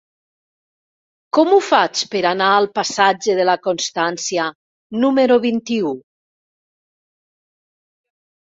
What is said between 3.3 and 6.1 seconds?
de la Constància número vint-i-u?